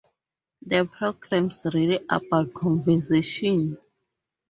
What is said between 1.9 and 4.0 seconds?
about conversation.